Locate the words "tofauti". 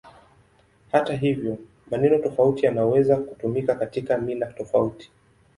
2.19-2.65, 4.53-5.11